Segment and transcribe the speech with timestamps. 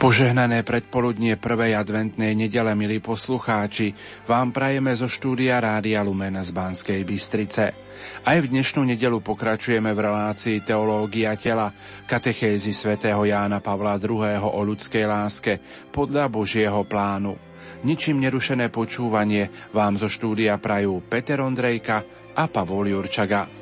[0.00, 3.92] Požehnané predpoludnie prvej adventnej nedele, milí poslucháči,
[4.24, 7.64] vám prajeme zo štúdia Rádia Lumen z Banskej Bystrice.
[8.24, 11.76] Aj v dnešnú nedelu pokračujeme v relácii Teológia tela,
[12.08, 14.40] katechézy svätého Jána Pavla II.
[14.40, 15.60] o ľudskej láske
[15.92, 17.36] podľa Božieho plánu.
[17.84, 22.00] Ničím nerušené počúvanie vám zo štúdia prajú Peter Ondrejka
[22.32, 23.59] a Pavol Jurčaga.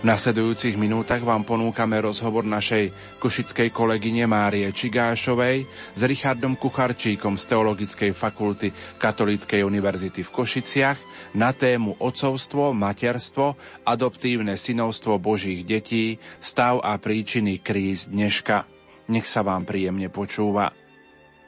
[0.00, 2.88] V nasledujúcich minútach vám ponúkame rozhovor našej
[3.20, 10.96] košickej kolegyne Márie Čigášovej s Richardom Kucharčíkom z Teologickej fakulty Katolíckej univerzity v Košiciach
[11.36, 18.64] na tému Otcovstvo, materstvo, adoptívne synovstvo Božích detí, stav a príčiny kríz dneška.
[19.12, 20.79] Nech sa vám príjemne počúva.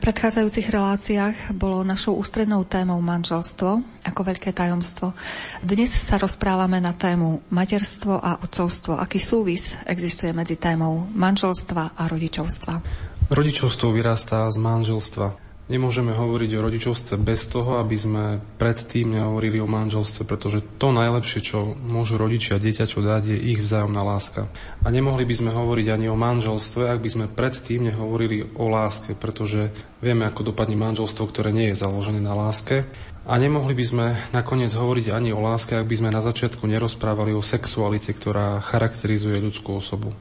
[0.03, 5.14] Predchádzajúcich reláciách bolo našou ústrednou témou manželstvo ako veľké tajomstvo.
[5.62, 8.98] Dnes sa rozprávame na tému materstvo a otcovstvo.
[8.98, 12.83] Aký súvis existuje medzi témou manželstva a rodičovstva?
[13.30, 15.52] Rodičovstvo vyrastá z manželstva.
[15.73, 21.41] Nemôžeme hovoriť o rodičovstve bez toho, aby sme predtým nehovorili o manželstve, pretože to najlepšie,
[21.41, 24.53] čo môžu rodičia dieťaťu dať, je ich vzájomná láska.
[24.84, 29.17] A nemohli by sme hovoriť ani o manželstve, ak by sme predtým nehovorili o láske,
[29.17, 29.73] pretože
[30.05, 32.84] vieme, ako dopadne manželstvo, ktoré nie je založené na láske.
[33.25, 37.33] A nemohli by sme nakoniec hovoriť ani o láske, ak by sme na začiatku nerozprávali
[37.33, 40.13] o sexualite, ktorá charakterizuje ľudskú osobu.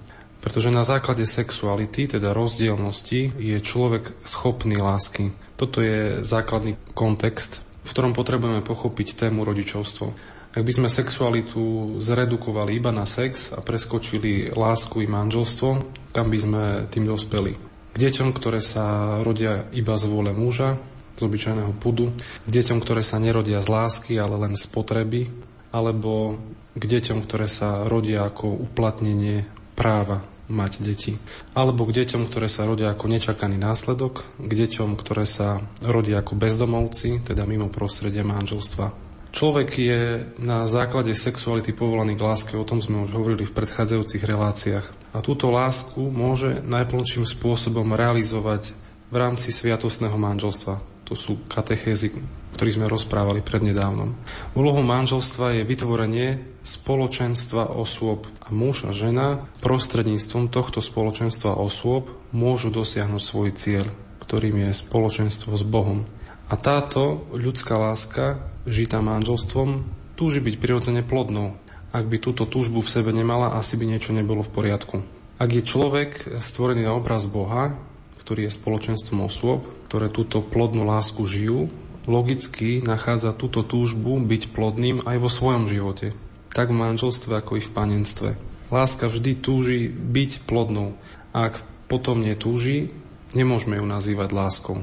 [0.42, 5.30] Pretože na základe sexuality, teda rozdielnosti, je človek schopný lásky.
[5.62, 10.10] Toto je základný kontext, v ktorom potrebujeme pochopiť tému rodičovstvo.
[10.58, 15.70] Ak by sme sexualitu zredukovali iba na sex a preskočili lásku i manželstvo,
[16.10, 17.54] kam by sme tým dospeli?
[17.94, 20.82] K deťom, ktoré sa rodia iba z vôle muža,
[21.14, 25.30] z obyčajného pudu, k deťom, ktoré sa nerodia z lásky, ale len z potreby,
[25.70, 26.42] alebo
[26.74, 29.46] k deťom, ktoré sa rodia ako uplatnenie
[29.78, 31.16] práva mať deti.
[31.56, 36.36] Alebo k deťom, ktoré sa rodia ako nečakaný následok, k deťom, ktoré sa rodia ako
[36.36, 39.12] bezdomovci, teda mimo prostredia manželstva.
[39.32, 40.02] Človek je
[40.44, 45.16] na základe sexuality povolaný k láske, o tom sme už hovorili v predchádzajúcich reláciách.
[45.16, 48.76] A túto lásku môže najplnším spôsobom realizovať
[49.08, 50.84] v rámci sviatostného manželstva.
[51.08, 52.12] To sú katechézy,
[52.56, 54.16] ktorých sme rozprávali prednedávnom.
[54.54, 56.30] Úlohou manželstva je vytvorenie
[56.62, 63.88] spoločenstva osôb a muž a žena prostredníctvom tohto spoločenstva osôb môžu dosiahnuť svoj cieľ,
[64.22, 66.06] ktorým je spoločenstvo s Bohom.
[66.52, 69.88] A táto ľudská láska, žitá manželstvom,
[70.20, 71.56] túži byť prirodzene plodnou.
[71.92, 75.04] Ak by túto túžbu v sebe nemala, asi by niečo nebolo v poriadku.
[75.42, 77.74] Ak je človek stvorený na obraz Boha,
[78.22, 81.74] ktorý je spoločenstvom osôb, ktoré túto plodnú lásku žijú,
[82.10, 86.14] logicky nachádza túto túžbu byť plodným aj vo svojom živote.
[86.52, 88.30] Tak v manželstve, ako i v panenstve.
[88.72, 90.96] Láska vždy túži byť plodnou.
[91.32, 92.92] Ak potom netúži,
[93.36, 94.78] nemôžeme ju nazývať láskou.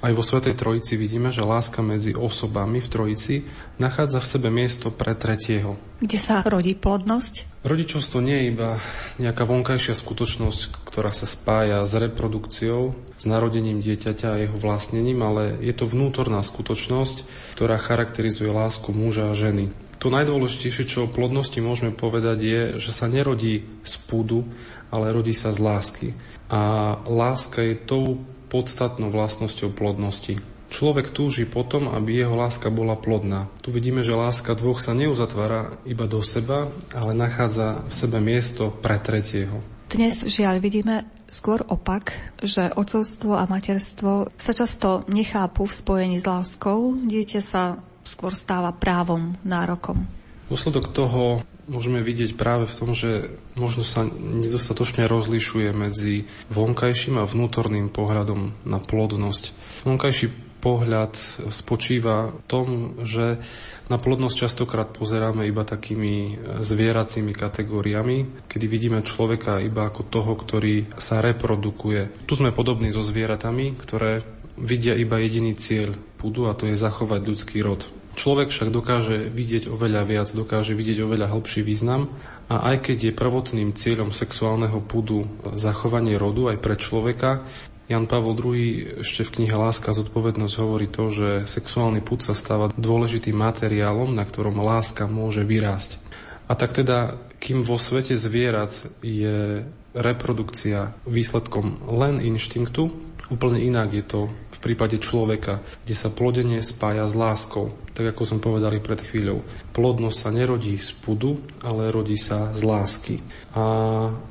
[0.00, 3.34] Aj vo Svetej Trojici vidíme, že láska medzi osobami v Trojici
[3.76, 5.76] nachádza v sebe miesto pre tretieho.
[6.00, 7.60] Kde sa rodí plodnosť?
[7.60, 8.80] Rodičovstvo nie je iba
[9.20, 15.60] nejaká vonkajšia skutočnosť, ktorá sa spája s reprodukciou, s narodením dieťaťa a jeho vlastnením, ale
[15.60, 17.28] je to vnútorná skutočnosť,
[17.60, 19.68] ktorá charakterizuje lásku muža a ženy.
[20.00, 24.48] To najdôležitejšie, čo o plodnosti môžeme povedať, je, že sa nerodí z púdu,
[24.88, 26.08] ale rodí sa z lásky.
[26.48, 30.42] A láska je tou podstatnou vlastnosťou plodnosti.
[30.70, 33.50] Človek túži potom, aby jeho láska bola plodná.
[33.62, 38.70] Tu vidíme, že láska dvoch sa neuzatvára iba do seba, ale nachádza v sebe miesto
[38.70, 39.62] pre tretieho.
[39.90, 46.26] Dnes žiaľ vidíme skôr opak, že ocovstvo a materstvo sa často nechápu v spojení s
[46.26, 46.94] láskou.
[46.94, 50.06] Dieťa sa skôr stáva právom, nárokom.
[50.46, 57.28] Dôsledok toho môžeme vidieť práve v tom, že možno sa nedostatočne rozlišuje medzi vonkajším a
[57.28, 59.52] vnútorným pohľadom na plodnosť.
[59.84, 61.16] Vonkajší pohľad
[61.48, 62.66] spočíva v tom,
[63.02, 63.40] že
[63.88, 70.94] na plodnosť častokrát pozeráme iba takými zvieracími kategóriami, kedy vidíme človeka iba ako toho, ktorý
[71.00, 72.28] sa reprodukuje.
[72.28, 74.22] Tu sme podobní so zvieratami, ktoré
[74.60, 77.88] vidia iba jediný cieľ púdu a to je zachovať ľudský rod.
[78.10, 82.10] Človek však dokáže vidieť oveľa viac, dokáže vidieť oveľa hlbší význam
[82.50, 87.46] a aj keď je prvotným cieľom sexuálneho púdu zachovanie rodu aj pre človeka,
[87.90, 92.38] Jan Pavel II ešte v knihe Láska a zodpovednosť hovorí to, že sexuálny púd sa
[92.38, 95.98] stáva dôležitým materiálom, na ktorom láska môže vyrásť.
[96.46, 102.94] A tak teda, kým vo svete zvierat je reprodukcia výsledkom len inštinktu,
[103.26, 104.20] úplne inak je to
[104.60, 109.40] prípade človeka, kde sa plodenie spája s láskou, tak ako som povedali pred chvíľou.
[109.72, 113.16] Plodnosť sa nerodí z pudu, ale rodí sa z lásky.
[113.56, 113.64] A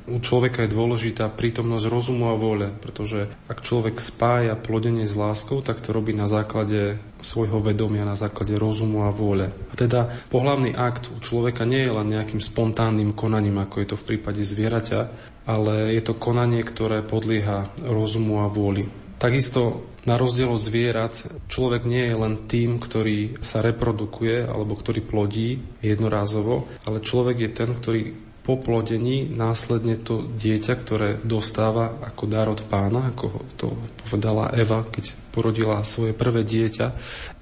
[0.06, 5.60] u človeka je dôležitá prítomnosť rozumu a vôle, pretože ak človek spája plodenie s láskou,
[5.60, 9.52] tak to robí na základe svojho vedomia, na základe rozumu a vôle.
[9.52, 13.96] A teda pohlavný akt u človeka nie je len nejakým spontánnym konaním, ako je to
[14.00, 15.00] v prípade zvieraťa,
[15.44, 18.88] ale je to konanie, ktoré podlieha rozumu a vôli.
[19.20, 21.12] Takisto na rozdiel od zvierat,
[21.52, 27.50] človek nie je len tým, ktorý sa reprodukuje alebo ktorý plodí jednorázovo, ale človek je
[27.52, 28.02] ten, ktorý
[28.40, 33.76] po plodení následne to dieťa, ktoré dostáva ako dar od pána, ako to
[34.08, 36.86] povedala Eva, keď porodila svoje prvé dieťa,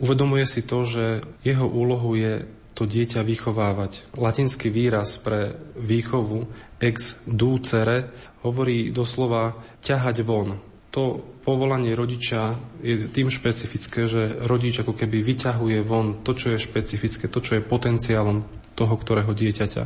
[0.02, 2.44] uvedomuje si to, že jeho úlohu je
[2.75, 4.10] to dieťa vychovávať.
[4.19, 6.46] Latinský výraz pre výchovu
[6.78, 8.10] ex ducere
[8.46, 10.58] hovorí doslova ťahať von,
[10.90, 16.61] to povolanie rodiča je tým špecifické, že rodič ako keby vyťahuje von to, čo je
[16.61, 18.45] špecifické, to, čo je potenciálom
[18.77, 19.85] toho, ktorého dieťaťa.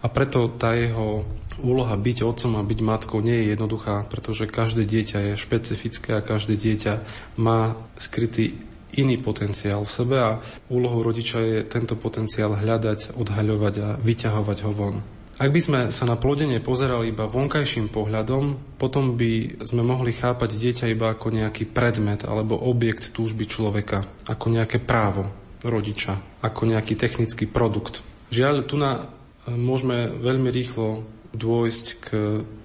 [0.00, 1.28] A preto tá jeho
[1.60, 6.24] úloha byť otcom a byť matkou nie je jednoduchá, pretože každé dieťa je špecifické a
[6.24, 6.94] každé dieťa
[7.36, 8.56] má skrytý
[8.96, 10.40] iný potenciál v sebe a
[10.72, 14.96] úlohou rodiča je tento potenciál hľadať, odhaľovať a vyťahovať ho von.
[15.42, 20.54] Ak by sme sa na plodenie pozerali iba vonkajším pohľadom, potom by sme mohli chápať
[20.54, 25.34] dieťa iba ako nejaký predmet alebo objekt túžby človeka, ako nejaké právo
[25.66, 28.06] rodiča, ako nejaký technický produkt.
[28.30, 29.10] Žiaľ, tu na,
[29.42, 31.02] e, môžeme veľmi rýchlo
[31.34, 32.06] dôjsť k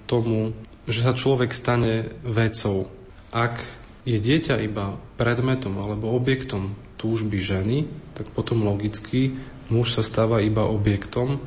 [0.06, 0.54] tomu,
[0.86, 2.86] že sa človek stane vecou.
[3.34, 3.58] Ak
[4.06, 9.34] je dieťa iba predmetom alebo objektom túžby ženy, tak potom logicky
[9.66, 11.42] muž sa stáva iba objektom,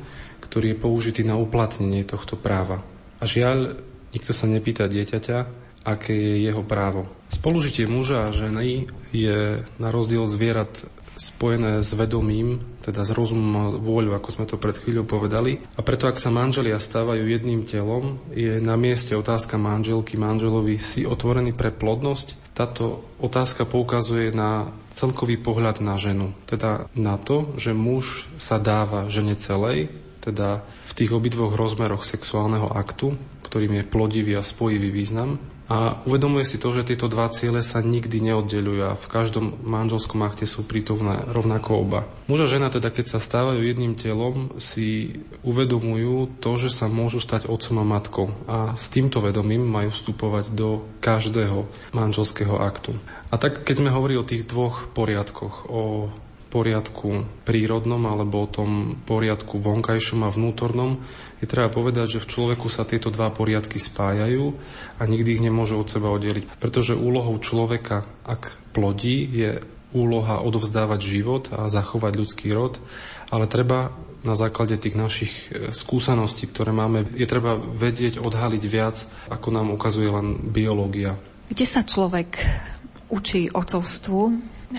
[0.52, 2.84] ktorý je použitý na uplatnenie tohto práva.
[3.16, 3.80] A žiaľ,
[4.12, 5.38] nikto sa nepýta dieťaťa,
[5.88, 7.08] aké je jeho právo.
[7.32, 8.84] Spolužitie muža a ženy
[9.16, 10.84] je na rozdiel zvierat
[11.16, 15.60] spojené s vedomím, teda s rozumom a vôľou, ako sme to pred chvíľou povedali.
[15.76, 21.08] A preto, ak sa manželia stávajú jedným telom, je na mieste otázka manželky, manželovi si
[21.08, 22.52] otvorený pre plodnosť.
[22.52, 29.08] Táto otázka poukazuje na celkový pohľad na ženu, teda na to, že muž sa dáva
[29.08, 29.88] žene celej,
[30.22, 35.42] teda v tých obidvoch rozmeroch sexuálneho aktu, ktorým je plodivý a spojivý význam.
[35.72, 40.20] A uvedomuje si to, že tieto dva ciele sa nikdy neoddelujú a v každom manželskom
[40.20, 42.00] akte sú prítomné rovnako oba.
[42.28, 47.24] Muž a žena teda, keď sa stávajú jedným telom, si uvedomujú to, že sa môžu
[47.24, 48.26] stať otcom a matkou.
[48.44, 51.64] A s týmto vedomím majú vstupovať do každého
[51.96, 52.92] manželského aktu.
[53.32, 56.12] A tak, keď sme hovorili o tých dvoch poriadkoch, o
[56.52, 61.00] poriadku prírodnom alebo o tom poriadku vonkajšom a vnútornom,
[61.40, 64.52] je treba povedať, že v človeku sa tieto dva poriadky spájajú
[65.00, 66.60] a nikdy ich nemôže od seba oddeliť.
[66.60, 69.64] Pretože úlohou človeka, ak plodí, je
[69.96, 72.80] úloha odovzdávať život a zachovať ľudský rod,
[73.32, 78.96] ale treba na základe tých našich e, skúseností, ktoré máme, je treba vedieť, odhaliť viac,
[79.28, 81.18] ako nám ukazuje len biológia.
[81.50, 82.38] Kde sa človek
[83.12, 84.20] učí otcovstvu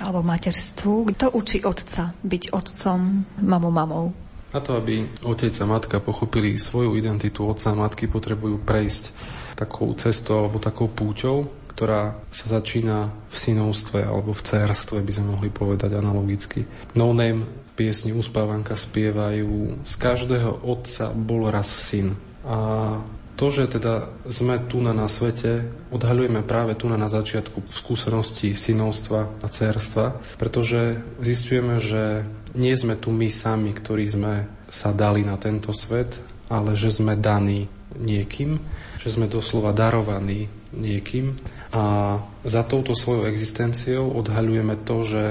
[0.01, 1.13] alebo materstvu?
[1.13, 2.99] Kto učí otca byť otcom,
[3.45, 4.05] mamou, mamou?
[4.53, 9.13] Na to, aby otec a matka pochopili svoju identitu otca a matky, potrebujú prejsť
[9.57, 15.25] takou cestou alebo takou púťou, ktorá sa začína v synovstve alebo v cerstve, by sme
[15.37, 16.65] mohli povedať analogicky.
[16.93, 22.13] No name piesni Uspávanka spievajú z každého otca bol raz syn.
[22.45, 23.01] A
[23.33, 28.53] to, že teda sme tu na, na svete, odhaľujeme práve tu na, na začiatku skúsenosti
[28.53, 34.33] synovstva a cerstva, pretože zistujeme, že nie sme tu my sami, ktorí sme
[34.69, 37.65] sa dali na tento svet, ale že sme daní
[37.97, 38.57] niekým,
[39.01, 41.33] že sme doslova darovaní niekým.
[41.73, 45.23] A za touto svojou existenciou odhaľujeme to, že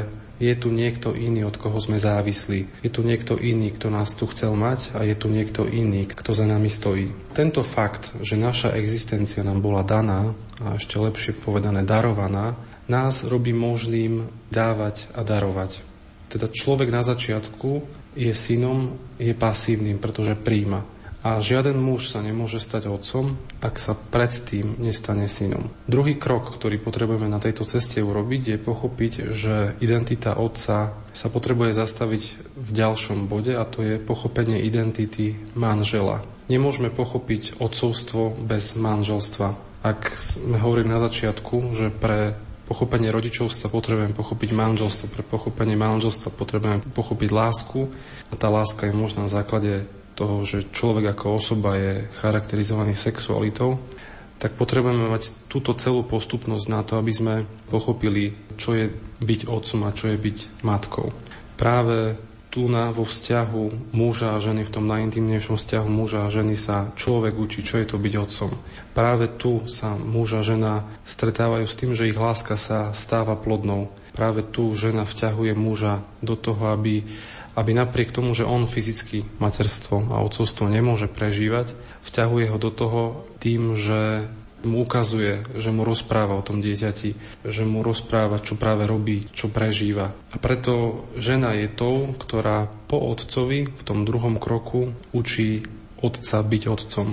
[0.42, 2.82] je tu niekto iný, od koho sme závislí.
[2.82, 6.34] Je tu niekto iný, kto nás tu chcel mať a je tu niekto iný, kto
[6.34, 7.14] za nami stojí.
[7.30, 12.58] Tento fakt, že naša existencia nám bola daná, a ešte lepšie povedané darovaná,
[12.90, 15.78] nás robí možným dávať a darovať.
[16.26, 17.86] Teda človek na začiatku
[18.18, 20.82] je synom, je pasívnym, pretože príjma.
[21.22, 25.70] A žiaden muž sa nemôže stať otcom, ak sa predtým nestane synom.
[25.86, 31.78] Druhý krok, ktorý potrebujeme na tejto ceste urobiť, je pochopiť, že identita otca sa potrebuje
[31.78, 32.24] zastaviť
[32.58, 36.26] v ďalšom bode a to je pochopenie identity manžela.
[36.50, 39.78] Nemôžeme pochopiť otcovstvo bez manželstva.
[39.86, 42.34] Ak sme hovorili na začiatku, že pre
[42.66, 47.86] pochopenie rodičovstva potrebujeme pochopiť manželstvo, pre pochopenie manželstva potrebujeme pochopiť lásku
[48.30, 53.80] a tá láska je možná na základe toho, že človek ako osoba je charakterizovaný sexualitou,
[54.42, 57.34] tak potrebujeme mať túto celú postupnosť na to, aby sme
[57.70, 58.90] pochopili, čo je
[59.22, 61.14] byť otcom a čo je byť matkou.
[61.54, 62.18] Práve
[62.52, 66.92] tu na vo vzťahu muža a ženy, v tom najintimnejšom vzťahu muža a ženy sa
[66.98, 68.52] človek učí, čo je to byť otcom.
[68.92, 73.88] Práve tu sa muž a žena stretávajú s tým, že ich láska sa stáva plodnou.
[74.12, 77.08] Práve tu žena vťahuje muža do toho, aby,
[77.56, 83.02] aby napriek tomu, že on fyzicky materstvo a otcovstvo nemôže prežívať, vťahuje ho do toho
[83.42, 84.28] tým, že
[84.62, 89.50] mu ukazuje, že mu rozpráva o tom dieťati, že mu rozpráva, čo práve robí, čo
[89.50, 90.14] prežíva.
[90.30, 95.66] A preto žena je tou, ktorá po otcovi v tom druhom kroku učí
[95.98, 97.08] otca byť otcom.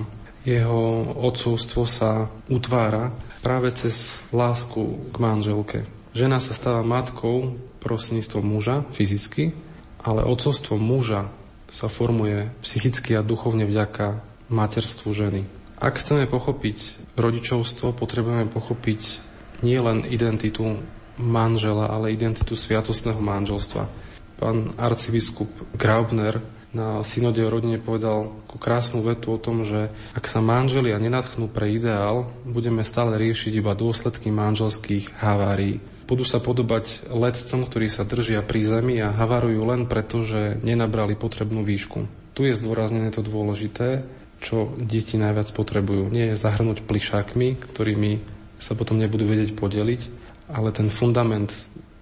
[0.46, 3.12] Jeho otcovstvo sa utvára
[3.44, 5.78] práve cez lásku k manželke.
[6.16, 9.52] Žena sa stáva matkou prostredníctvom muža fyzicky,
[10.00, 11.28] ale otcovstvo muža
[11.70, 15.42] sa formuje psychicky a duchovne vďaka materstvu ženy.
[15.80, 19.00] Ak chceme pochopiť rodičovstvo, potrebujeme pochopiť
[19.64, 20.76] nie len identitu
[21.16, 23.84] manžela, ale identitu sviatostného manželstva.
[24.40, 26.40] Pán arcibiskup Graubner
[26.70, 31.50] na synode o rodine povedal ku krásnu vetu o tom, že ak sa manželia nenatchnú
[31.50, 35.82] pre ideál, budeme stále riešiť iba dôsledky manželských havárií.
[36.06, 41.14] Budú sa podobať letcom, ktorí sa držia pri zemi a havarujú len preto, že nenabrali
[41.14, 42.06] potrebnú výšku.
[42.34, 44.06] Tu je zdôraznené to dôležité,
[44.42, 46.10] čo deti najviac potrebujú.
[46.10, 48.12] Nie je zahrnúť plišákmi, ktorými
[48.58, 50.00] sa potom nebudú vedieť podeliť,
[50.50, 51.50] ale ten fundament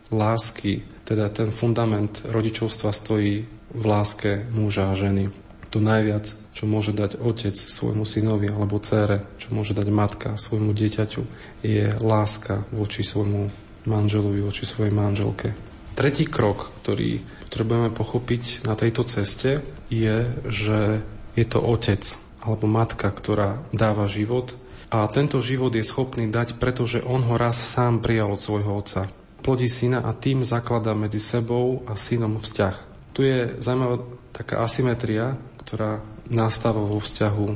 [0.09, 5.31] lásky, teda ten fundament rodičovstva stojí v láske muža a ženy.
[5.69, 10.73] To najviac, čo môže dať otec svojmu synovi alebo cére, čo môže dať matka svojmu
[10.73, 11.23] dieťaťu,
[11.61, 13.53] je láska voči svojmu
[13.85, 15.53] manželovi, voči svojej manželke.
[15.93, 19.61] Tretí krok, ktorý potrebujeme pochopiť na tejto ceste,
[19.93, 21.05] je, že
[21.37, 22.01] je to otec,
[22.41, 24.57] alebo matka, ktorá dáva život
[24.89, 29.13] a tento život je schopný dať, pretože on ho raz sám prijal od svojho otca.
[29.45, 32.98] Plodí syna a tým zakladá medzi sebou a synom vzťah.
[33.19, 35.35] Tu je zaujímavá taká asymetria,
[35.67, 37.47] ktorá nastáva vo vzťahu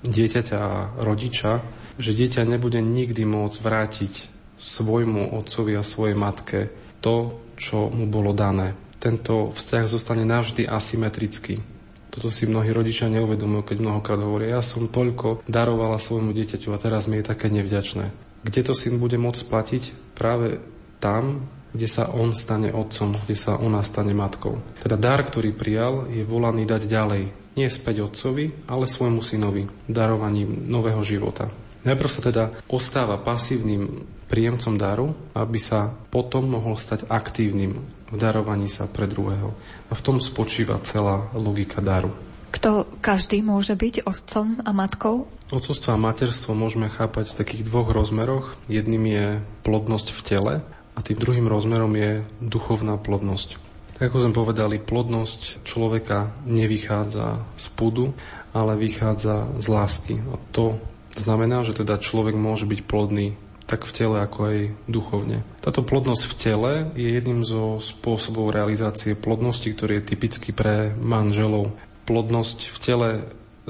[0.00, 1.60] dieťaťa a rodiča,
[2.00, 4.12] že dieťa nebude nikdy môcť vrátiť
[4.56, 6.72] svojmu otcovi a svojej matke
[7.04, 8.72] to, čo mu bolo dané.
[8.96, 11.60] Tento vzťah zostane navždy asymetrický.
[12.08, 16.80] Toto si mnohí rodičia neuvedomujú, keď mnohokrát hovoria, ja som toľko darovala svojmu dieťaťu a
[16.80, 18.08] teraz mi je také nevďačné.
[18.40, 19.82] Kde to syn bude môcť splatiť?
[20.16, 20.64] Práve
[20.96, 24.58] tam, kde sa on stane otcom, kde sa ona stane matkou.
[24.82, 27.22] Teda dar, ktorý prijal, je volaný dať ďalej.
[27.58, 31.50] Nie späť otcovi, ale svojmu synovi, darovaním nového života.
[31.80, 38.66] Najprv sa teda ostáva pasívnym príjemcom daru, aby sa potom mohol stať aktívnym v darovaní
[38.66, 39.54] sa pre druhého.
[39.88, 42.10] A v tom spočíva celá logika daru.
[42.50, 45.30] Kto každý môže byť otcom a matkou?
[45.54, 48.58] Otcovstvo a materstvo môžeme chápať v takých dvoch rozmeroch.
[48.66, 49.26] Jedným je
[49.62, 50.54] plodnosť v tele
[51.00, 53.56] a tým druhým rozmerom je duchovná plodnosť.
[53.96, 58.12] Tak ako sme povedali, plodnosť človeka nevychádza z pudu,
[58.52, 60.16] ale vychádza z lásky.
[60.20, 60.76] A to
[61.16, 63.34] Znamená, že teda človek môže byť plodný
[63.66, 64.58] tak v tele, ako aj
[64.90, 65.46] duchovne.
[65.62, 71.70] Táto plodnosť v tele je jedným zo spôsobov realizácie plodnosti, ktorý je typický pre manželov.
[72.02, 73.08] Plodnosť v tele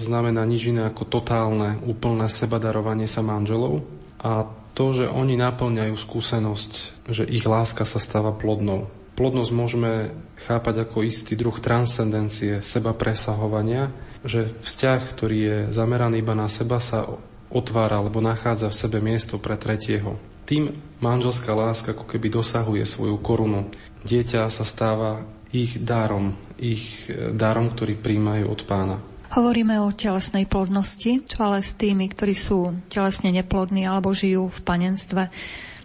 [0.01, 3.85] znamená nič iné ako totálne, úplné sebadarovanie sa manželov
[4.17, 4.49] a
[4.81, 8.89] to, že oni naplňajú skúsenosť, že ich láska sa stáva plodnou.
[9.13, 10.17] Plodnosť môžeme
[10.49, 13.93] chápať ako istý druh transcendencie, seba presahovania,
[14.25, 17.05] že vzťah, ktorý je zameraný iba na seba, sa
[17.53, 20.17] otvára alebo nachádza v sebe miesto pre tretieho.
[20.49, 20.73] Tým
[21.05, 23.69] manželská láska ako keby dosahuje svoju korunu.
[24.09, 27.05] Dieťa sa stáva ich dárom, ich
[27.37, 28.97] dárom, ktorý príjmajú od pána.
[29.31, 34.61] Hovoríme o telesnej plodnosti, čo ale s tými, ktorí sú telesne neplodní alebo žijú v
[34.67, 35.31] panenstve,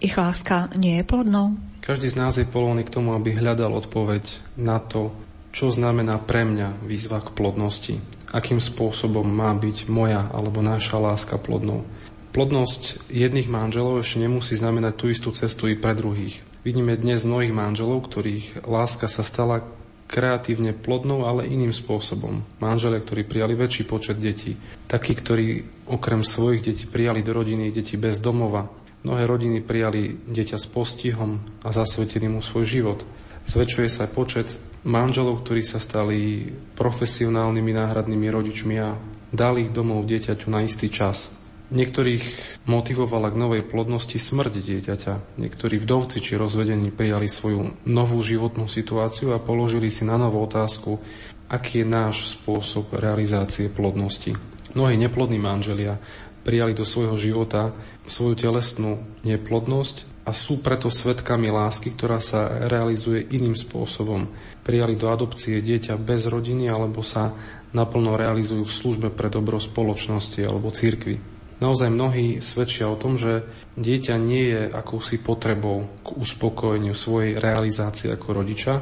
[0.01, 1.55] ich láska nie je plodnou?
[1.85, 5.13] Každý z nás je polovný k tomu, aby hľadal odpoveď na to,
[5.53, 8.01] čo znamená pre mňa výzva k plodnosti
[8.35, 11.87] akým spôsobom má byť moja alebo naša láska plodnou.
[12.35, 16.43] Plodnosť jedných manželov ešte nemusí znamenať tú istú cestu i pre druhých.
[16.67, 19.63] Vidíme dnes mnohých manželov, ktorých láska sa stala
[20.05, 22.45] kreatívne plodnou, ale iným spôsobom.
[22.61, 24.55] Manželia, ktorí prijali väčší počet detí.
[24.85, 25.47] Takí, ktorí
[25.89, 28.69] okrem svojich detí prijali do rodiny deti bez domova.
[29.05, 32.99] Mnohé rodiny prijali dieťa s postihom a zasvetili mu svoj život.
[33.45, 38.97] Zväčšuje sa počet manželov, ktorí sa stali profesionálnymi náhradnými rodičmi a
[39.29, 41.29] dali domov dieťaťu na istý čas.
[41.65, 42.21] Niektorých
[42.69, 45.41] motivovala k novej plodnosti smrť dieťaťa.
[45.41, 51.01] Niektorí vdovci či rozvedení prijali svoju novú životnú situáciu a položili si na novú otázku,
[51.49, 54.37] aký je náš spôsob realizácie plodnosti.
[54.77, 55.97] Mnohí neplodní manželia
[56.45, 57.73] prijali do svojho života
[58.05, 64.29] svoju telesnú neplodnosť a sú preto svetkami lásky, ktorá sa realizuje iným spôsobom.
[64.61, 67.33] Prijali do adopcie dieťa bez rodiny alebo sa
[67.73, 71.34] naplno realizujú v službe pre dobro spoločnosti alebo církvy.
[71.55, 73.47] Naozaj mnohí svedčia o tom, že
[73.79, 78.73] dieťa nie je akousi potrebou k uspokojeniu svojej realizácie ako rodiča,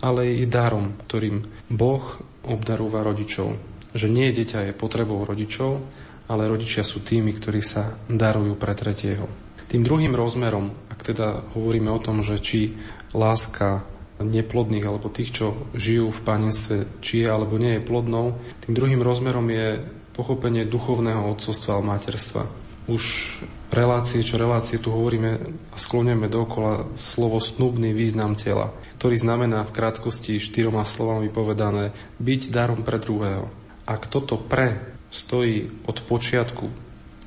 [0.00, 1.42] ale je darom, ktorým
[1.74, 2.04] Boh
[2.46, 3.58] obdarúva rodičov.
[3.90, 5.82] Že nie dieťa je potrebou rodičov,
[6.30, 9.26] ale rodičia sú tými, ktorí sa darujú pre tretieho.
[9.66, 12.78] Tým druhým rozmerom, ak teda hovoríme o tom, že či
[13.14, 13.82] láska
[14.22, 19.02] neplodných alebo tých, čo žijú v panenstve, či je alebo nie je plodnou, tým druhým
[19.02, 19.80] rozmerom je
[20.14, 22.44] pochopenie duchovného odcovstva a materstva.
[22.90, 23.02] Už
[23.70, 25.30] relácie, čo relácie tu hovoríme
[25.70, 32.40] a sklonujeme dokola slovo snubný význam tela, ktorý znamená v krátkosti štyroma slovami povedané byť
[32.50, 33.46] darom pre druhého.
[33.86, 36.66] Ak toto pre stojí od počiatku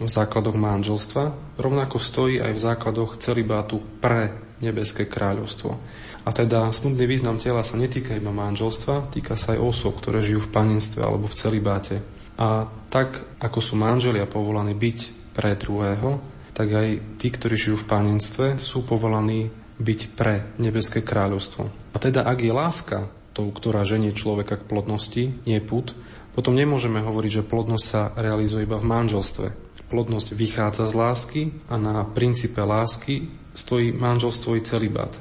[0.03, 5.75] v základoch manželstva, rovnako stojí aj v základoch celibátu pre nebeské kráľovstvo.
[6.23, 10.39] A teda snubný význam tela sa netýka iba manželstva, týka sa aj osob, ktoré žijú
[10.47, 11.99] v panenstve alebo v celibáte.
[12.37, 14.99] A tak, ako sú manželia povolaní byť
[15.33, 16.21] pre druhého,
[16.53, 19.49] tak aj tí, ktorí žijú v panenstve, sú povolaní
[19.81, 21.93] byť pre nebeské kráľovstvo.
[21.93, 22.99] A teda, ak je láska
[23.33, 25.97] tou, ktorá ženie človeka k plodnosti, nie put,
[26.37, 29.47] potom nemôžeme hovoriť, že plodnosť sa realizuje iba v manželstve.
[29.89, 35.13] Plodnosť vychádza z lásky a na princípe lásky stojí manželstvo i celibát.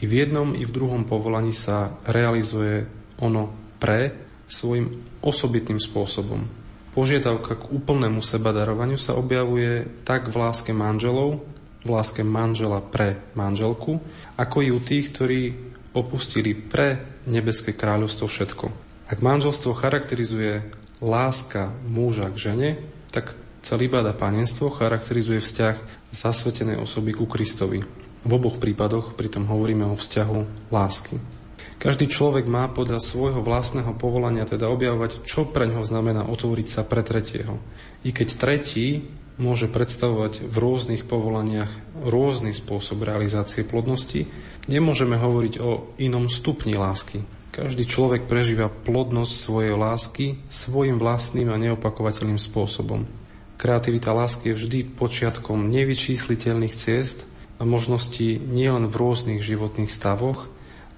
[0.00, 2.88] I v jednom, i v druhom povolaní sa realizuje
[3.20, 6.46] ono pre svojim osobitným spôsobom.
[6.94, 11.42] Požiadavka k úplnému sebadarovaniu sa objavuje tak v láske manželov,
[11.82, 13.98] v láske manžela pre manželku,
[14.38, 15.40] ako i u tých, ktorí
[15.94, 18.66] opustili pre nebeské kráľovstvo všetko.
[19.10, 20.64] Ak manželstvo charakterizuje
[21.02, 22.70] láska muža k žene,
[23.12, 25.76] tak celibáda panenstvo charakterizuje vzťah
[26.14, 27.84] zasvetenej osoby ku Kristovi.
[28.24, 31.20] V oboch prípadoch pritom hovoríme o vzťahu lásky.
[31.78, 36.82] Každý človek má podľa svojho vlastného povolania teda objavovať, čo pre ňoho znamená otvoriť sa
[36.86, 37.60] pre tretieho.
[38.06, 41.70] I keď tretí môže predstavovať v rôznych povolaniach
[42.06, 44.30] rôzny spôsob realizácie plodnosti,
[44.70, 47.26] nemôžeme hovoriť o inom stupni lásky.
[47.54, 53.06] Každý človek prežíva plodnosť svojej lásky svojim vlastným a neopakovateľným spôsobom.
[53.54, 57.22] Kreativita lásky je vždy počiatkom nevyčísliteľných ciest
[57.58, 60.50] a možností nielen v rôznych životných stavoch,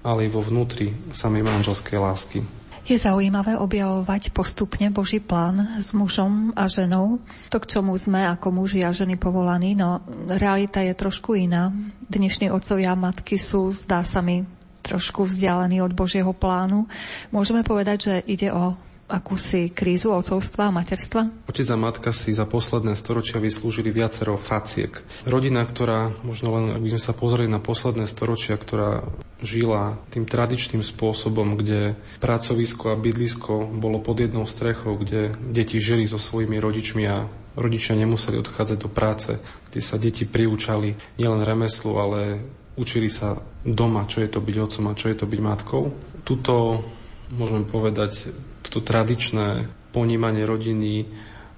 [0.07, 2.39] ale i vo vnútri samej manželskej lásky.
[2.87, 7.19] Je zaujímavé objavovať postupne Boží plán s mužom a ženou,
[7.51, 9.99] to, k čomu sme ako muži a ženy povolaní, no
[10.31, 11.75] realita je trošku iná.
[12.07, 14.47] Dnešní otcovia a matky sú, zdá sa mi,
[14.87, 16.87] trošku vzdialený od Božieho plánu.
[17.35, 21.47] Môžeme povedať, že ide o akúsi krízu otcovstva a materstva?
[21.47, 24.99] Otec a matka si za posledné storočia vyslúžili viacero faciek.
[25.23, 29.07] Rodina, ktorá, možno len aby sme sa pozreli na posledné storočia, ktorá
[29.39, 36.03] žila tým tradičným spôsobom, kde pracovisko a bydlisko bolo pod jednou strechou, kde deti žili
[36.03, 39.39] so svojimi rodičmi a rodičia nemuseli odchádzať do práce,
[39.71, 42.43] kde sa deti priúčali nielen remeslu, ale
[42.77, 45.83] učili sa doma, čo je to byť otcom a čo je to byť matkou.
[46.21, 46.85] Tuto,
[47.33, 48.29] môžeme povedať,
[48.67, 51.07] toto tradičné ponímanie rodiny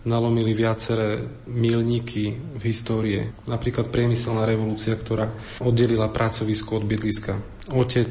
[0.08, 3.36] nalomili viaceré milníky v histórie.
[3.52, 5.28] Napríklad priemyselná revolúcia, ktorá
[5.60, 7.34] oddelila pracovisko od bydliska.
[7.76, 8.10] Otec,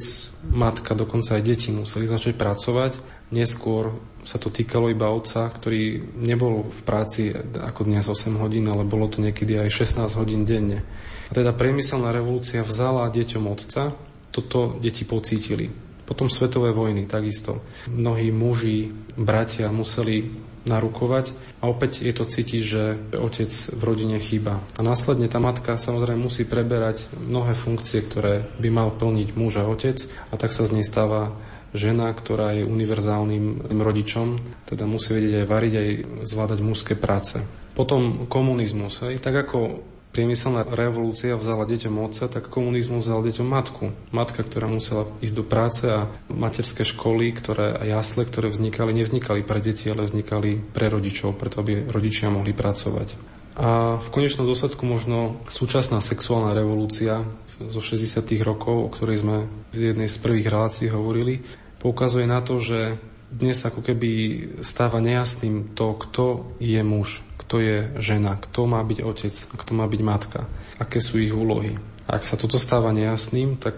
[0.52, 2.92] matka, dokonca aj deti museli začať pracovať.
[3.32, 8.84] Neskôr sa to týkalo iba otca, ktorý nebol v práci ako dnes 8 hodín, ale
[8.84, 10.84] bolo to niekedy aj 16 hodín denne.
[11.28, 13.96] A teda priemyselná revolúcia vzala deťom otca,
[14.28, 15.87] toto deti pocítili.
[16.08, 17.60] Potom svetové vojny takisto.
[17.92, 22.82] Mnohí muži, bratia museli narukovať a opäť je to cítiť, že
[23.16, 24.64] otec v rodine chýba.
[24.76, 29.68] A následne tá matka samozrejme musí preberať mnohé funkcie, ktoré by mal plniť muž a
[29.68, 30.00] otec
[30.32, 31.36] a tak sa z nej stáva
[31.76, 35.88] žena, ktorá je univerzálnym rodičom, teda musí vedieť aj variť, aj
[36.24, 37.36] zvládať mužské práce.
[37.76, 39.04] Potom komunizmus.
[39.04, 39.20] Hej.
[39.20, 39.58] Tak ako
[40.18, 43.94] priemyselná revolúcia vzala deťom otca, tak komunizmus vzal deťom matku.
[44.10, 49.46] Matka, ktorá musela ísť do práce a materské školy, ktoré a jasle, ktoré vznikali, nevznikali
[49.46, 53.14] pre deti, ale vznikali pre rodičov, preto aby rodičia mohli pracovať.
[53.62, 57.22] A v konečnom dôsledku možno súčasná sexuálna revolúcia
[57.62, 58.18] zo 60.
[58.42, 61.46] rokov, o ktorej sme v jednej z prvých relácií hovorili,
[61.78, 62.98] poukazuje na to, že
[63.28, 64.10] dnes ako keby
[64.64, 66.24] stáva nejasným to, kto
[66.58, 70.40] je muž, kto je žena, kto má byť otec kto má byť matka,
[70.80, 71.76] aké sú ich úlohy.
[72.08, 73.76] Ak sa toto stáva nejasným, tak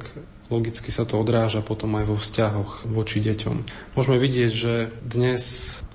[0.50, 3.56] logicky sa to odráža potom aj vo vzťahoch voči deťom.
[3.98, 5.42] Môžeme vidieť, že dnes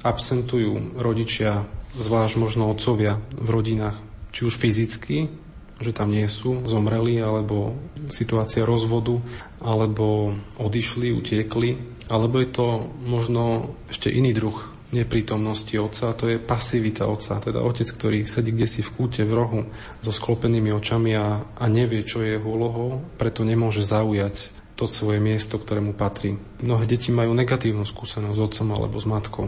[0.04, 3.96] absentujú rodičia, zvlášť možno otcovia v rodinách,
[4.36, 5.32] či už fyzicky,
[5.80, 7.76] že tam nie sú, zomreli, alebo
[8.08, 9.20] situácia rozvodu,
[9.60, 12.68] alebo odišli, utiekli, alebo je to
[13.02, 14.58] možno ešte iný druh
[14.94, 19.34] neprítomnosti otca, to je pasivita otca, teda otec, ktorý sedí kde si v kúte, v
[19.34, 19.62] rohu,
[20.00, 25.24] so sklopenými očami a, a nevie, čo je jeho úlohou, preto nemôže zaujať to svoje
[25.24, 26.36] miesto, ktorému patrí.
[26.60, 29.48] Mnohé deti majú negatívnu skúsenosť s otcom alebo s matkou.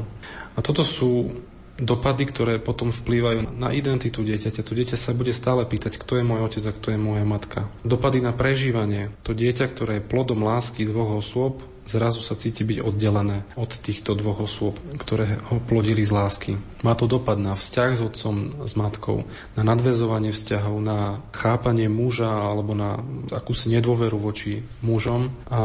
[0.56, 1.36] A toto sú
[1.78, 4.66] dopady, ktoré potom vplývajú na identitu dieťaťa.
[4.66, 7.70] To dieťa sa bude stále pýtať, kto je môj otec a kto je moja matka.
[7.86, 9.14] Dopady na prežívanie.
[9.28, 14.14] To dieťa, ktoré je plodom lásky dvoch osôb, zrazu sa cíti byť oddelené od týchto
[14.14, 16.52] dvoch osôb, ktoré ho plodili z lásky.
[16.84, 18.36] Má to dopad na vzťah s otcom,
[18.68, 23.02] s matkou, na nadvezovanie vzťahov, na chápanie muža alebo na
[23.34, 25.32] akúsi nedôveru voči mužom.
[25.50, 25.60] A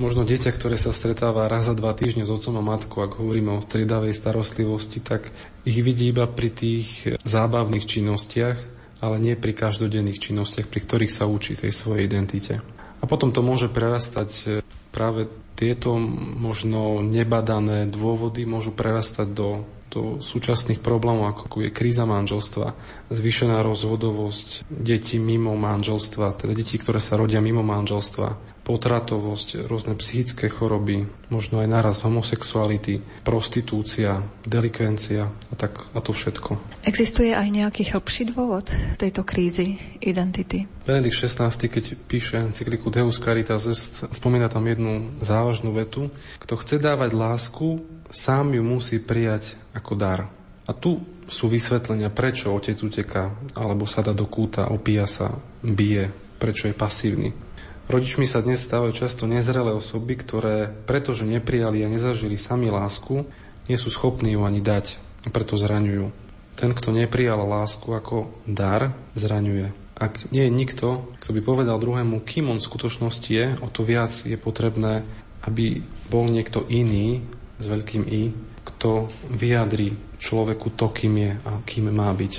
[0.00, 3.58] možno dieťa, ktoré sa stretáva raz za dva týždne s otcom a matkou, ak hovoríme
[3.58, 5.28] o striedavej starostlivosti, tak
[5.66, 11.28] ich vidí iba pri tých zábavných činnostiach, ale nie pri každodenných činnostiach, pri ktorých sa
[11.28, 12.77] učí tej svojej identite.
[12.98, 15.98] A potom to môže prerastať práve tieto
[16.38, 22.74] možno nebadané dôvody môžu prerastať do, do súčasných problémov, ako je kríza manželstva,
[23.10, 30.52] zvýšená rozvodovosť detí mimo manželstva, teda detí, ktoré sa rodia mimo manželstva, potratovosť, rôzne psychické
[30.52, 36.84] choroby, možno aj naraz homosexuality, prostitúcia, delikvencia a, tak, a to všetko.
[36.84, 38.68] Existuje aj nejaký hĺbší dôvod
[39.00, 40.68] tejto krízy identity?
[40.84, 46.12] Benedikt XVI, keď píše encykliku Deus Caritas Est, spomína tam jednu závažnú vetu.
[46.36, 47.80] Kto chce dávať lásku,
[48.12, 50.28] sám ju musí prijať ako dar.
[50.68, 55.32] A tu sú vysvetlenia, prečo otec uteká, alebo sa dá do kúta, opíja sa,
[55.64, 57.47] bije, prečo je pasívny.
[57.88, 63.24] Rodičmi sa dnes stávajú často nezrelé osoby, ktoré, pretože neprijali a nezažili sami lásku,
[63.64, 66.12] nie sú schopní ju ani dať a preto zraňujú.
[66.52, 69.72] Ten, kto neprijal lásku ako dar, zraňuje.
[69.96, 73.88] Ak nie je nikto, kto by povedal druhému, kým on v skutočnosti je, o to
[73.88, 75.08] viac je potrebné,
[75.48, 75.80] aby
[76.12, 77.24] bol niekto iný,
[77.56, 78.36] s veľkým I,
[78.68, 82.32] kto vyjadri človeku to, kým je a kým má byť.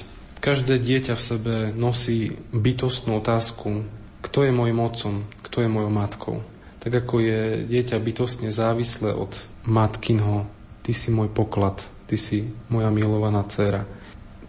[0.45, 3.81] Každé dieťa v sebe nosí bytostnú otázku,
[4.19, 5.15] kto je môjim otcom,
[5.49, 6.37] kto je mojou matkou.
[6.79, 9.35] Tak ako je dieťa bytostne závislé od
[9.67, 10.47] matkinho,
[10.85, 13.83] ty si môj poklad, ty si moja milovaná dcera.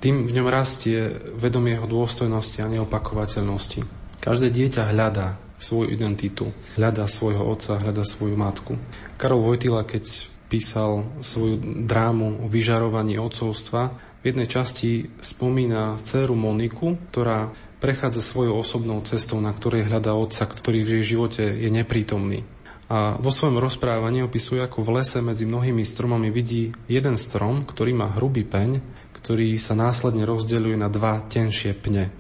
[0.01, 3.81] Tým v ňom rastie vedomie jeho dôstojnosti a neopakovateľnosti.
[4.21, 6.49] Každé dieťa hľadá svoju identitu,
[6.81, 8.81] hľadá svojho otca, hľadá svoju matku.
[9.21, 10.09] Karol Vojtila, keď
[10.49, 17.49] písal svoju drámu o vyžarovaní otcovstva, v jednej časti spomína dceru Moniku, ktorá
[17.81, 22.45] prechádza svojou osobnou cestou, na ktorej hľadá otca, ktorý v jej živote je neprítomný.
[22.91, 27.95] A vo svojom rozprávaní opisuje, ako v lese medzi mnohými stromami vidí jeden strom, ktorý
[27.95, 28.83] má hrubý peň,
[29.15, 32.11] ktorý sa následne rozdeľuje na dva tenšie pne.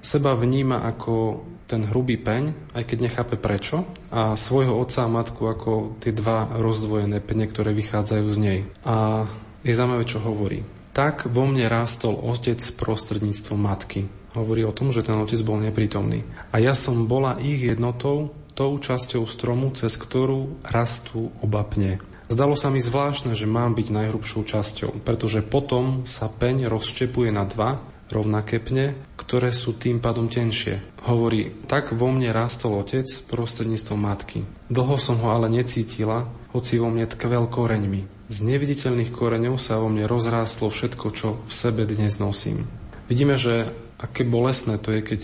[0.00, 5.44] Seba vníma ako ten hrubý peň, aj keď nechápe prečo, a svojho otca a matku
[5.44, 8.60] ako tie dva rozdvojené pne, ktoré vychádzajú z nej.
[8.84, 9.28] A
[9.60, 10.64] je zaujímavé, čo hovorí.
[10.94, 14.06] Tak vo mne rástol otec prostredníctvom matky
[14.38, 16.22] hovorí o tom, že ten otec bol neprítomný.
[16.54, 21.98] A ja som bola ich jednotou, tou časťou stromu, cez ktorú rastú oba pne.
[22.30, 27.42] Zdalo sa mi zvláštne, že mám byť najhrubšou časťou, pretože potom sa peň rozščepuje na
[27.42, 27.82] dva
[28.14, 30.78] rovnaké pne, ktoré sú tým pádom tenšie.
[31.10, 34.46] Hovorí, tak vo mne rástol otec prostredníctvom matky.
[34.70, 38.13] Dlho som ho ale necítila, hoci vo mne tkvel koreňmi.
[38.24, 42.64] Z neviditeľných koreňov sa vo mne rozrástlo všetko, čo v sebe dnes nosím.
[43.04, 43.68] Vidíme, že
[44.00, 45.20] aké bolestné to je, keď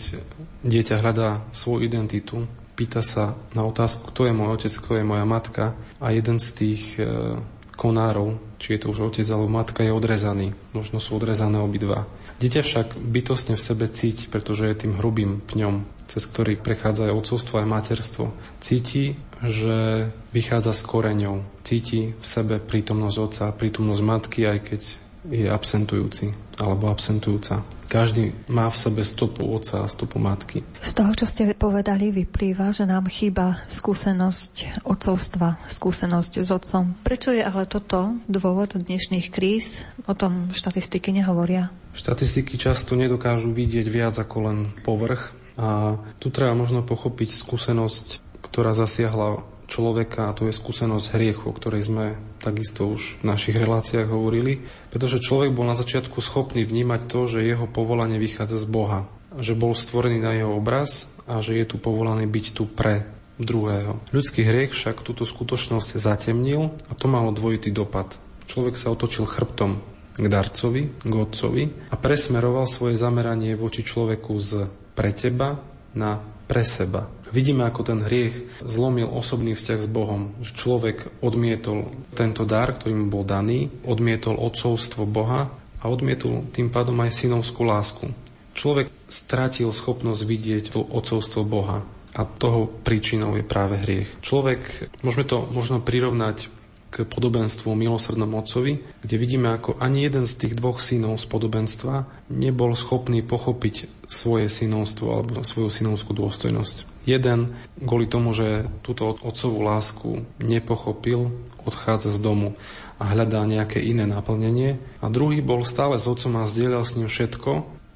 [0.64, 2.44] dieťa hľadá svoju identitu,
[2.76, 6.48] pýta sa na otázku, kto je môj otec, kto je moja matka a jeden z
[6.56, 7.36] tých e,
[7.76, 10.52] konárov, či je to už otec alebo matka, je odrezaný.
[10.76, 12.04] Možno sú odrezané obidva.
[12.40, 17.16] Dieťa však bytostne v sebe cíti, pretože je tým hrubým pňom, cez ktorý prechádza aj
[17.16, 18.32] otcovstvo aj materstvo.
[18.64, 21.44] Cíti, že vychádza s koreňou.
[21.64, 24.82] Cíti v sebe prítomnosť otca, prítomnosť matky, aj keď
[25.28, 27.60] je absentujúci alebo absentujúca.
[27.90, 30.62] Každý má v sebe stopu otca a stopu matky.
[30.78, 36.94] Z toho, čo ste povedali, vyplýva, že nám chýba skúsenosť otcovstva, skúsenosť s otcom.
[37.02, 39.82] Prečo je ale toto dôvod dnešných kríz?
[40.06, 41.74] O tom štatistiky nehovoria.
[41.90, 48.74] Štatistiky často nedokážu vidieť viac ako len povrch a tu treba možno pochopiť skúsenosť, ktorá
[48.74, 54.10] zasiahla človeka a to je skúsenosť hriechu, o ktorej sme takisto už v našich reláciách
[54.10, 59.00] hovorili, pretože človek bol na začiatku schopný vnímať to, že jeho povolanie vychádza z Boha,
[59.38, 63.06] že bol stvorený na jeho obraz a že je tu povolaný byť tu pre
[63.38, 64.02] druhého.
[64.10, 68.18] Ľudský hriech však túto skutočnosť zatemnil a to malo dvojitý dopad.
[68.50, 69.80] Človek sa otočil chrbtom
[70.18, 75.56] k darcovi, k otcovi a presmeroval svoje zameranie voči človeku z pre teba
[75.94, 77.06] na pre seba.
[77.30, 80.34] Vidíme, ako ten hriech zlomil osobný vzťah s Bohom.
[80.42, 85.46] Že človek odmietol tento dar, ktorý mu bol daný, odmietol odcovstvo Boha
[85.78, 88.10] a odmietol tým pádom aj synovskú lásku.
[88.58, 94.10] Človek stratil schopnosť vidieť to odcovstvo Boha a toho príčinou je práve hriech.
[94.18, 96.50] Človek, môžeme to možno prirovnať
[96.90, 102.10] k podobenstvu milosrdnom otcovi, kde vidíme, ako ani jeden z tých dvoch synov z podobenstva
[102.26, 107.06] nebol schopný pochopiť svoje synovstvo alebo svoju synovskú dôstojnosť.
[107.06, 111.30] Jeden kvôli tomu, že túto otcovú lásku nepochopil,
[111.62, 112.58] odchádza z domu
[112.98, 114.82] a hľadá nejaké iné naplnenie.
[114.98, 117.50] A druhý bol stále s otcom a zdieľal s ním všetko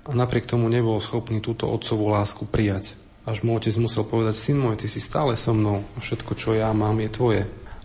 [0.06, 2.94] a napriek tomu nebol schopný túto otcovú lásku prijať.
[3.24, 6.52] Až mu otec musel povedať, syn môj, ty si stále so mnou a všetko, čo
[6.52, 7.42] ja mám, je tvoje.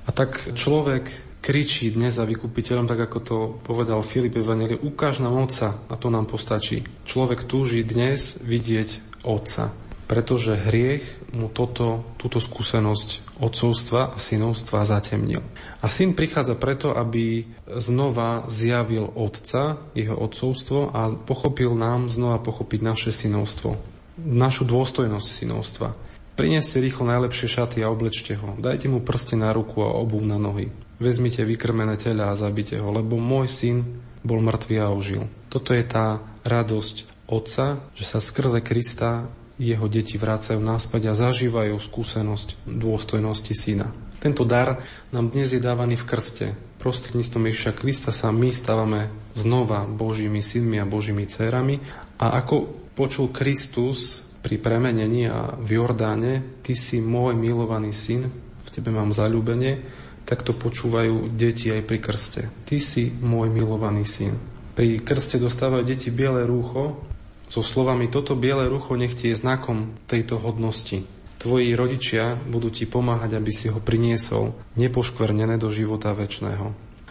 [0.09, 1.05] A tak človek
[1.37, 6.09] kričí dnes za vykupiteľom, tak ako to povedal Filip Evangeli, ukáž nám Otca a to
[6.09, 6.81] nám postačí.
[7.05, 9.69] Človek túži dnes vidieť Otca,
[10.09, 11.05] pretože hriech
[11.37, 15.45] mu toto, túto skúsenosť otcovstva a synovstva zatemnil.
[15.77, 17.45] A syn prichádza preto, aby
[17.77, 23.77] znova zjavil Otca, jeho otcovstvo a pochopil nám znova pochopiť naše synovstvo,
[24.17, 26.08] našu dôstojnosť synovstva.
[26.39, 28.55] Prineste rýchlo najlepšie šaty a oblečte ho.
[28.55, 30.71] Dajte mu prste na ruku a obuv na nohy.
[30.95, 33.83] Vezmite vykrmené tela a zabite ho, lebo môj syn
[34.23, 35.27] bol mŕtvý a ožil.
[35.51, 39.27] Toto je tá radosť Otca, že sa skrze Krista
[39.59, 43.91] jeho deti vrácajú náspäť a zažívajú skúsenosť dôstojnosti syna.
[44.23, 44.79] Tento dar
[45.11, 46.47] nám dnes je dávaný v krste.
[46.79, 51.83] Prostredníctvom Ježiša Krista sa my stávame znova Božími synmi a Božími dcerami
[52.15, 58.31] a ako počul Kristus pri premenení a v Jordáne, ty si môj milovaný syn,
[58.63, 59.83] v tebe mám zalúbenie,
[60.23, 62.41] tak to počúvajú deti aj pri krste.
[62.63, 64.37] Ty si môj milovaný syn.
[64.77, 67.01] Pri krste dostávajú deti biele rúcho
[67.49, 71.01] so slovami toto biele rucho nech ti je znakom tejto hodnosti.
[71.41, 76.67] Tvoji rodičia budú ti pomáhať, aby si ho priniesol nepoškvrnené do života väčšného.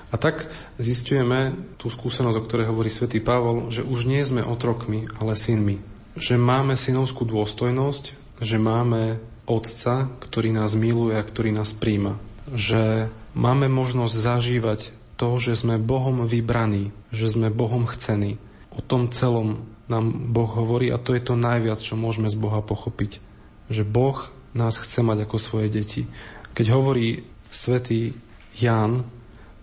[0.08, 5.10] A tak zistujeme tú skúsenosť, o ktorej hovorí svätý Pavol, že už nie sme otrokmi,
[5.20, 8.04] ale synmi že máme synovskú dôstojnosť,
[8.42, 12.20] že máme Otca, ktorý nás miluje a ktorý nás príjma.
[12.52, 14.80] Že máme možnosť zažívať
[15.16, 18.36] to, že sme Bohom vybraní, že sme Bohom chcení.
[18.74, 22.60] O tom celom nám Boh hovorí a to je to najviac, čo môžeme z Boha
[22.60, 23.24] pochopiť.
[23.72, 24.18] Že Boh
[24.52, 26.04] nás chce mať ako svoje deti.
[26.52, 28.12] Keď hovorí svätý
[28.58, 29.06] Ján,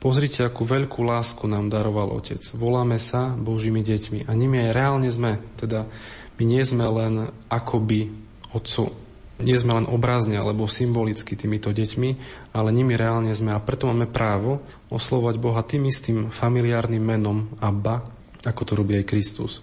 [0.02, 2.42] pozrite, akú veľkú lásku nám daroval Otec.
[2.58, 5.42] Voláme sa Božími deťmi a nimi aj reálne sme.
[5.58, 5.86] Teda
[6.36, 8.12] my nie sme len akoby
[8.52, 8.92] otco,
[9.44, 12.10] nie sme len obrazne alebo symbolicky týmito deťmi,
[12.56, 18.08] ale nimi reálne sme a preto máme právo oslovať Boha tým istým familiárnym menom Abba,
[18.48, 19.60] ako to robí aj Kristus.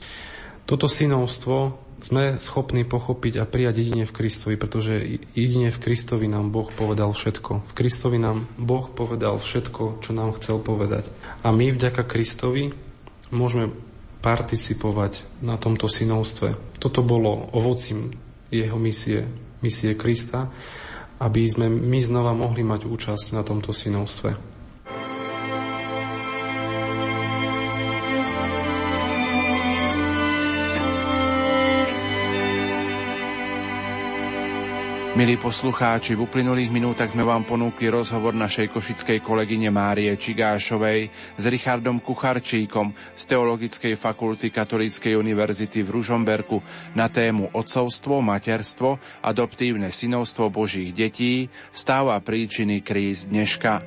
[0.68, 6.50] Toto synovstvo sme schopní pochopiť a prijať jedine v Kristovi, pretože jedine v Kristovi nám
[6.50, 7.62] Boh povedal všetko.
[7.70, 11.14] V Kristovi nám Boh povedal všetko, čo nám chcel povedať.
[11.46, 12.74] A my vďaka Kristovi
[13.30, 13.70] môžeme
[14.22, 16.78] participovať na tomto synovstve.
[16.78, 18.14] Toto bolo ovocím
[18.54, 19.26] jeho misie,
[19.60, 20.46] misie Krista,
[21.18, 24.51] aby sme my znova mohli mať účasť na tomto synovstve.
[35.12, 41.44] Milí poslucháči, v uplynulých minútach sme vám ponúkli rozhovor našej košickej kolegyne Márie Čigášovej s
[41.52, 46.64] Richardom Kucharčíkom z Teologickej fakulty Katolíckej univerzity v Ružomberku
[46.96, 53.84] na tému Otcovstvo, materstvo, adoptívne synovstvo Božích detí, stáva príčiny kríz dneška.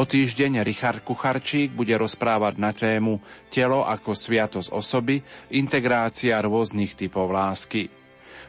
[0.00, 3.20] O týždeň Richard Kucharčík bude rozprávať na tému
[3.52, 5.20] Telo ako sviatosť osoby,
[5.52, 8.01] integrácia rôznych typov lásky.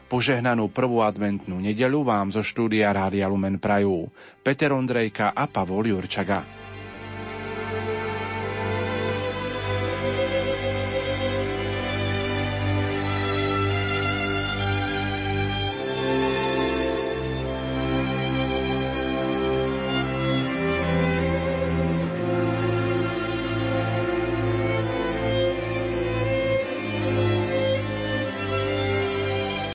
[0.04, 4.08] Požehnanú prvú adventnú nedeľu vám zo štúdia Rádia Lumen Prajú
[4.44, 6.63] Peter Ondrejka a Pavol Jurčaga.